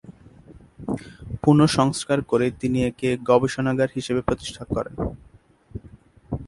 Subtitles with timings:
[1.43, 4.95] পুনঃসংস্কার করে তিনি একে গবেষণাগার হিসেবে প্রতিষ্ঠা করেন।